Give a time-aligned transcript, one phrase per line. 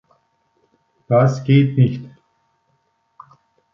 [1.07, 2.03] Das geht nicht.